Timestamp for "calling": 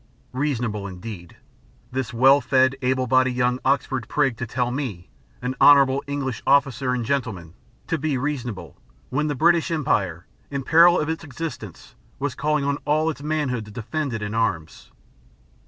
12.33-12.65